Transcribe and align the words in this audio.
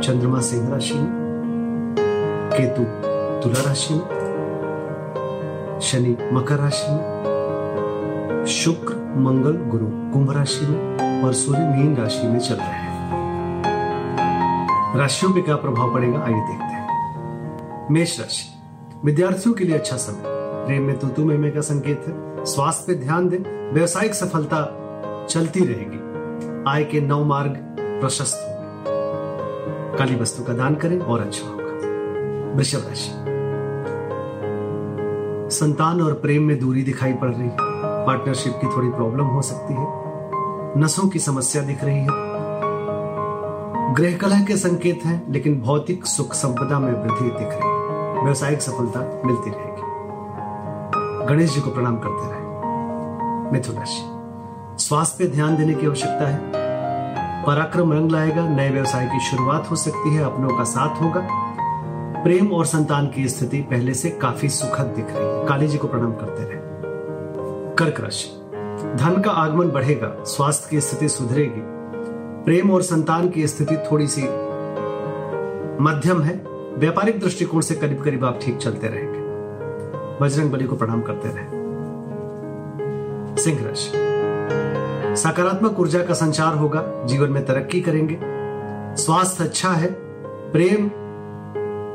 चंद्रमा 0.00 0.40
सिंह 0.40 0.68
राशि 0.68 0.94
में 0.94 1.08
केतु 2.52 2.82
तुला 3.42 3.60
राशि 3.60 3.94
में 3.94 4.18
शनि 5.82 6.16
मकर 6.32 6.56
राशि 6.56 6.92
में 6.92 7.18
शुक्र, 8.48 8.94
मंगल, 9.16 9.52
गुरु, 9.52 9.86
कुंभ 9.86 10.32
राशि 10.32 10.66
में 10.66 11.22
और 11.22 11.32
सूर्य 11.32 11.60
मीन 11.60 11.96
राशि 11.96 12.26
में 12.26 12.38
चल 12.38 12.54
रहे 12.54 12.66
हैं। 12.66 12.88
राशियों 14.98 15.32
पे 15.32 15.40
क्या 15.40 15.56
प्रभाव 15.56 15.94
पड़ेगा, 15.94 16.18
आइए 16.18 16.40
देखते 16.40 16.64
हैं। 16.64 17.88
मेष 17.90 18.20
राशि, 18.20 18.62
विद्यार्थियों 19.04 19.54
के 19.54 19.64
लिए 19.64 19.74
अच्छा 19.74 19.96
समय। 19.96 20.22
प्रेम 20.66 20.82
में 20.82 20.98
तुतु 20.98 21.24
में 21.24 21.54
का 21.54 21.60
संकेत 21.60 22.04
है। 22.08 22.44
स्वास्थ्य 22.44 22.84
पे 22.86 22.94
ध्यान 23.04 23.28
दें, 23.28 23.72
व्यवसायिक 23.74 24.14
सफलता 24.14 24.60
चलती 25.30 25.60
रहेगी। 25.60 26.08
आय 26.70 26.84
के 26.84 27.00
नौ 27.00 27.24
मार्ग 27.24 27.76
प्रशस्त 27.80 28.44
होंगे 28.46 28.57
काली 29.98 30.16
वस्तु 30.16 30.44
का 30.44 30.52
दान 30.52 30.74
करें 30.74 30.98
और 31.00 31.20
अच्छा 31.20 31.48
होगा। 31.48 31.64
वृषभ 32.56 32.88
राशि। 32.88 33.24
संतान 35.56 36.00
और 36.00 36.12
प्रेम 36.12 36.42
में 36.42 36.60
दूरी 36.60 36.82
दिखाई 36.82 37.12
पड़ 37.12 37.28
रही 37.28 37.48
है। 37.48 37.56
पार्टनरशिप 38.06 38.52
की 38.52 38.76
थोड़ी 38.76 38.88
प्रॉब्लम 38.88 39.24
हो 39.24 39.42
सकती 39.42 39.74
है। 39.74 39.86
नसों 40.80 41.08
की 41.08 41.18
समस्या 41.18 41.62
दिख 41.62 41.84
रही 41.84 41.98
है। 41.98 42.08
गृह 43.94 44.16
कलह 44.16 44.44
के 44.44 44.56
संकेत 44.56 45.00
हैं, 45.04 45.32
लेकिन 45.32 45.60
भौतिक 45.60 46.06
सुख 46.06 46.32
संपदा 46.32 46.78
में 46.78 46.92
वृद्धि 46.92 47.24
दिख 47.24 47.48
रही 47.48 47.70
है। 47.70 48.22
व्यवसायिक 48.24 48.62
सफलता 48.62 49.22
मिलती 49.26 49.50
रहेगी। 49.50 49.82
गणेश 51.26 51.54
जी 51.54 51.60
को 51.60 51.70
प्रणाम 51.70 51.96
करते 51.98 52.30
रहे। 52.30 52.40
मिथुन 53.52 53.76
राशि। 53.76 54.02
स्वास्थ्य 54.84 55.24
पे 55.24 55.30
ध्यान 55.30 55.56
देने 55.56 55.74
की 55.74 55.86
आवश्यकता 55.86 56.28
है। 56.28 56.57
पराक्रम 57.48 57.92
रंग 57.92 58.10
लाएगा, 58.10 58.48
नए 58.48 58.70
व्यवसाय 58.70 59.06
की 59.06 59.20
शुरुआत 59.20 59.70
हो 59.70 59.76
सकती 59.76 60.14
है, 60.14 60.24
अपनों 60.24 60.48
का 60.48 60.64
साथ 60.64 61.02
होगा। 61.02 61.28
प्रेम 62.24 62.52
और 62.52 62.64
संतान 62.64 63.06
की 63.06 63.28
स्थिति 63.28 63.60
पहले 63.60 63.94
से 63.94 64.10
काफ़ी 64.10 64.48
सुखद 64.48 64.84
दिख 64.84 65.06
रही 65.08 65.40
है। 65.40 65.46
काली 65.46 65.68
जी 65.68 65.78
को 65.78 65.88
प्रणाम 65.88 66.12
करते 66.12 66.42
रहे। 66.42 66.58
कर्क 67.74 68.00
राशि। 68.00 68.28
धन 68.94 69.22
का 69.24 69.30
आगमन 69.30 69.68
बढ़ेगा, 69.68 70.24
स्वास्थ्य 70.24 70.66
की 70.70 70.80
स्थिति 70.80 71.08
सुधरेगी। 71.08 71.62
प्रेम 72.44 72.70
और 72.70 72.82
संतान 72.82 73.28
की 73.28 73.46
स्थिति 73.46 73.76
थोड़ी 73.76 74.06
सी 74.06 74.22
मध्यम 75.84 76.22
है। 76.22 76.44
व्यापारिक 76.78 77.20
दृष्टिकोण 77.20 77.60
से 77.60 77.74
करीब 77.74 78.02
करीब 78.04 78.24
आप 78.24 78.38
ठीक 78.42 78.56
चलते 78.56 78.86
रहेंगे। 78.86 79.18
बजरंग 80.24 80.50
बली 80.50 80.64
को 80.64 80.76
प्रणाम 80.76 81.02
करते 81.02 81.28
रहे। 81.28 81.46
सिंह 83.36 83.66
राशि। 83.66 84.08
सकारात्मक 85.18 85.80
ऊर्जा 85.80 86.02
का 86.02 86.14
संचार 86.14 86.56
होगा, 86.56 87.04
जीवन 87.04 87.30
में 87.30 87.46
तरक्की 87.46 87.80
करेंगे। 87.80 88.18
स्वास्थ्य 89.02 89.44
अच्छा 89.44 89.68
है, 89.68 89.94
प्रेम, 90.52 90.84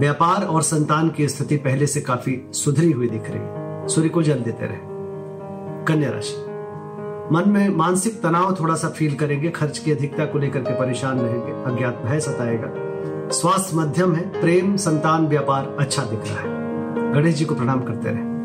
व्यापार 0.00 0.44
और 0.44 0.62
संतान 0.62 1.08
की 1.08 1.28
स्थिति 1.28 1.56
पहले 1.56 1.86
से 1.86 2.00
काफ़ी 2.00 2.48
सुधरी 2.52 2.92
हुई 2.92 3.08
दिख 3.08 3.22
रही 3.26 3.40
सूर्य 3.94 4.08
को 4.08 4.22
जल 4.22 4.34
देते 4.34 4.66
रहे। 4.66 4.78
कन्या 5.84 6.10
राशि। 6.10 6.46
मन 7.34 7.42
में 7.46 7.68
मानसिक 7.68 8.22
तनाव 8.22 8.56
थोड़ा 8.60 8.74
सा 8.74 8.88
फील 8.88 9.14
करेंगे, 9.14 9.48
खर्च 9.48 9.78
की 9.78 9.92
अधिकता 9.92 10.24
को 10.24 10.38
लेकर 10.38 10.60
के 10.60 10.78
परेशान 10.78 11.20
रहेंगे, 11.20 11.52
अज्ञात 11.52 12.02
भय 12.06 12.20
सताएगा। 12.20 12.68
स्वास्थ्य 13.28 13.76
मध्यम 13.76 14.14
है, 14.14 14.40
प्रेम, 14.40 14.76
संतान, 14.76 15.26
व्यापार 15.26 15.76
अच्छा 15.78 16.02
दिख 16.02 16.20
रहा 16.26 16.40
है। 16.40 16.56
गणेश 17.12 17.34
जी 17.34 17.44
को 17.44 17.54
प्रणाम 17.54 17.80
करते 17.80 18.10
रहे। 18.10 18.36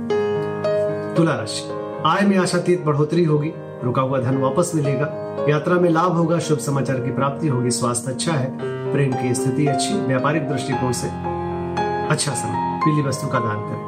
तुला 1.16 1.36
राशि। 1.36 1.70
आय 2.06 2.22
में 2.22 2.38
आशातीत 2.38 2.84
बढ़ोतरी 2.84 3.24
होगी 3.24 3.53
रुका 3.84 4.02
हुआ 4.02 4.19
धन 4.19 4.38
वापस 4.38 4.72
मिलेगा। 4.75 5.08
यात्रा 5.50 5.75
में 5.75 5.90
लाभ 5.90 6.12
होगा, 6.12 6.40
शुभ 6.40 6.58
समाचार 6.58 7.00
की 7.00 7.12
प्राप्ति 7.12 7.47
होगी, 7.47 7.72
स्वास्थ्य 7.72 8.12
अच्छा 8.12 8.31
है, 8.31 8.50
प्रेम 8.94 9.14
की 9.14 9.34
स्थिति 9.34 9.68
अच्छी, 9.68 9.94
व्यापारिक 9.94 10.47
दृष्टिकोण 10.50 10.92
से 10.92 11.08
अच्छा 12.08 12.31
समय, 12.31 12.80
पीली 12.86 13.02
वस्तु 13.02 13.28
का 13.28 13.40
दान 13.40 13.58
करें। 13.62 13.86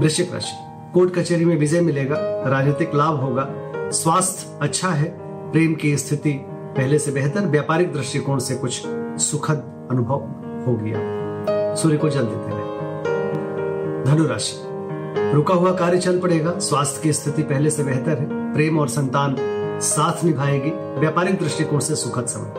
वृश्चिक 0.00 0.32
राशि, 0.34 0.56
कोर्ट 0.94 1.14
कचहरी 1.14 1.44
में 1.44 1.56
विजय 1.56 1.80
मिलेगा, 1.80 2.16
राजनीतिक 2.46 2.94
लाभ 2.94 3.20
होगा, 3.20 3.46
स्वास्थ्य 3.92 4.58
अच्छा 4.62 4.88
है, 4.88 5.08
प्रेम 5.52 5.74
की 5.74 5.96
स्थिति 5.96 6.32
पहले 6.76 6.98
से 6.98 7.10
बेहतर, 7.10 7.40
व्यापारिक 7.40 7.92
दृष्टिकोण 7.92 8.38
से 8.38 8.54
कुछ 8.54 8.82
सुखद 9.20 9.88
अनुभव 9.90 10.20
हो 10.66 10.76
गया 10.76 11.74
सूर्य 11.74 11.96
को 11.96 12.08
जल 12.08 12.24
देते 12.24 12.50
रहे। 12.50 14.04
धनुराशि 14.04 14.71
रुका 15.18 15.54
हुआ 15.54 15.72
कार्य 15.72 15.98
चल 15.98 16.20
पड़ेगा। 16.20 16.58
स्वास्थ्य 16.58 17.00
की 17.02 17.12
स्थिति 17.12 17.42
पहले 17.42 17.70
से 17.70 17.84
बेहतर 17.84 18.18
है। 18.18 18.54
प्रेम 18.54 18.78
और 18.78 18.88
संतान 18.88 19.36
साथ 19.82 20.24
निभाएगी। 20.24 21.00
व्यापारिक 21.00 21.38
दृष्टिकोण 21.38 21.78
से 21.78 21.96
सुखद 21.96 22.26
समय। 22.26 22.52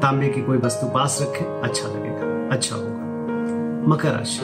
तांबे 0.00 0.28
की 0.28 0.42
कोई 0.42 0.58
वस्तु 0.58 0.86
पास 0.86 1.18
रखें 1.22 1.60
अच्छा 1.60 1.88
लगेगा। 1.88 2.54
अच्छा 2.54 2.76
होगा। 2.76 2.94
मकर 3.92 4.08
राशि। 4.08 4.40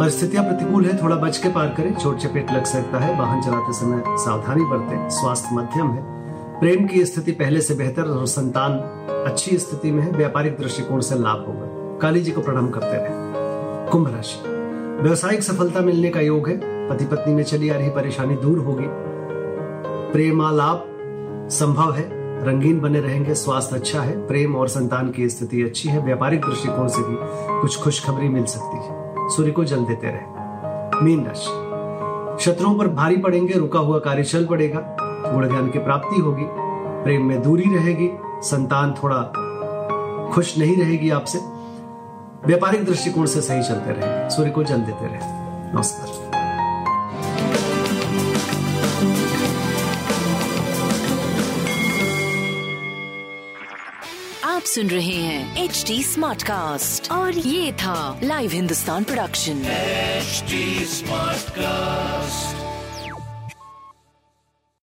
परिस्थितियाँ 0.00 0.44
प्रतिकूल 0.44 0.84
है, 0.84 1.02
थोड़ा 1.02 1.16
बच 1.16 1.38
के 1.38 1.48
पार 1.48 1.66
करें। 1.66 1.94
चोट 1.94 2.18
चपेट 2.18 2.52
लग 2.52 2.64
सकता 2.64 2.98
है। 2.98 3.20
वाहन 3.20 3.42
चलाते 3.42 3.72
समय 3.72 4.02
सावधानी 4.08 4.64
बरतें। 4.64 5.10
स्वास्थ्य 5.10 5.48
मध्यम 5.52 5.90
है। 5.90 6.02
प्रेम 6.60 6.86
की 6.86 7.04
स्थिति 7.04 7.32
पहले 7.32 7.60
से 7.60 7.74
बेहतर 7.74 8.02
और 8.02 8.26
संतान 8.26 8.72
अच्छी 9.26 9.58
स्थिति 9.58 9.90
में 9.90 10.02
है। 10.02 10.10
व्यापारिक 10.10 10.56
दृष्टिकोण 10.58 11.00
से 11.00 11.14
लाभ 11.14 11.44
होगा। 11.46 11.98
काली 11.98 12.20
जी 12.20 12.30
को 12.30 12.40
प्रणाम 12.40 12.68
करते 12.68 12.92
रहे। 12.92 13.08
कुंभ 13.90 14.14
राशि। 14.14 14.55
व्यवसायिक 15.00 15.42
सफलता 15.42 15.80
मिलने 15.80 16.10
का 16.10 16.20
योग 16.20 16.48
है। 16.48 16.88
पति 16.88 17.04
पत्नी 17.04 17.34
में 17.34 17.42
चली 17.42 17.70
आ 17.70 17.76
रही 17.76 17.90
परेशानी 17.90 18.36
दूर 18.36 18.58
होगी। 18.58 18.84
प्रेमालाप 20.12 20.86
संभव 21.50 21.92
है। 21.92 22.10
रंगीन 22.44 22.80
बने 22.80 23.00
रहेंगे, 23.00 23.34
स्वास्थ्य 23.34 23.76
अच्छा 23.76 24.00
है। 24.00 24.26
प्रेम 24.26 24.56
और 24.56 24.68
संतान 24.68 25.10
की 25.10 25.28
स्थिति 25.28 25.62
अच्छी 25.62 25.88
है। 25.88 26.04
व्यापारिक 26.04 26.40
दृष्टिकोण 26.40 26.88
से 26.88 26.98
भी 26.98 27.16
कुछ 27.60 27.82
खुशखबरी 27.82 28.28
मिल 28.28 28.44
सकती 28.44 28.76
है। 28.76 29.14
सूर्य 29.28 29.50
को 29.50 29.64
जल 29.64 29.84
देते 29.84 30.06
रहे। 30.06 30.20
मीन 31.04 31.26
राशि। 31.26 32.44
शत्रुओं 32.44 32.78
पर 32.78 32.88
भारी 32.88 33.16
पड़ेंगे, 33.16 33.54
रुका 33.54 33.78
हुआ 33.78 33.98
कार्य 33.98 34.24
चल 34.24 34.44
पड़ेगा। 34.44 34.96
गुण 35.00 35.48
ज्ञान 35.48 35.70
की 35.70 35.78
प्राप्ति 35.78 36.20
होगी। 36.20 36.44
प्रेम 37.04 37.26
में 37.26 37.42
दूरी 37.42 37.74
रहेगी। 37.74 38.10
संतान 38.24 38.94
थोड़ा 39.04 39.22
खुश 40.32 40.58
नहीं 40.58 40.76
रहेगी 40.76 41.10
आपसे। 41.10 41.55
व्यापारिक 42.46 42.84
दृष्टिकोण 42.84 43.26
से 43.26 43.40
सही 43.42 43.62
चलते 43.62 43.92
रहेंगे 43.92 44.30
सूर्य 44.30 44.50
को 44.50 44.64
जल 44.64 44.80
देते 44.80 45.06
रहे। 45.06 45.18
नमस्कार। 45.72 46.36
आप 54.44 54.62
सुन 54.62 54.86
रहे 54.86 55.16
हैं 55.16 55.64
एच 55.64 55.84
डी 55.86 56.02
स्मार्ट 56.02 56.42
कास्ट 56.42 57.10
और 57.12 57.32
ये 57.32 57.72
था 57.72 58.20
live 58.22 58.50
Hindustan 58.50 59.04
production 59.04 59.62
HD 60.22 60.62
Smartcast. 60.94 62.75